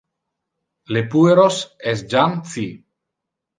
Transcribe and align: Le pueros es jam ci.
Le 0.97 1.03
pueros 1.11 1.61
es 1.93 2.03
jam 2.17 2.37
ci. 2.57 2.67